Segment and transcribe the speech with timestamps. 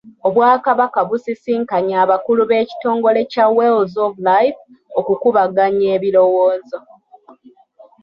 [0.27, 4.59] Obwakabaka busisinkanye abakulu b'ekitongole kya Wells of Life
[4.99, 6.79] okukubaganya ebirowoozo.